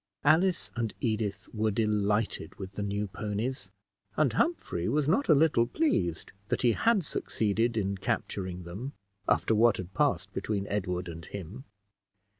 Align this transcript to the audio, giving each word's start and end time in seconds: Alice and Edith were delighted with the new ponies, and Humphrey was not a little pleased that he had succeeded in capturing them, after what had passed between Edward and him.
Alice 0.23 0.71
and 0.75 0.95
Edith 0.99 1.47
were 1.53 1.69
delighted 1.69 2.55
with 2.55 2.71
the 2.71 2.81
new 2.81 3.05
ponies, 3.07 3.69
and 4.17 4.33
Humphrey 4.33 4.89
was 4.89 5.07
not 5.07 5.29
a 5.29 5.35
little 5.35 5.67
pleased 5.67 6.31
that 6.47 6.63
he 6.63 6.71
had 6.71 7.03
succeeded 7.03 7.77
in 7.77 7.95
capturing 7.99 8.63
them, 8.63 8.93
after 9.29 9.53
what 9.53 9.77
had 9.77 9.93
passed 9.93 10.33
between 10.33 10.65
Edward 10.69 11.07
and 11.07 11.25
him. 11.25 11.65